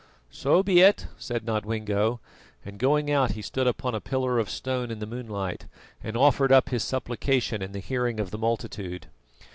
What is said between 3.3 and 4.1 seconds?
he stood upon a